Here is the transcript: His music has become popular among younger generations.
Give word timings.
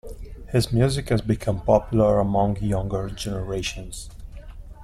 His 0.51 0.73
music 0.73 1.09
has 1.09 1.21
become 1.21 1.61
popular 1.61 2.17
among 2.19 2.57
younger 2.57 3.07
generations. 3.11 4.09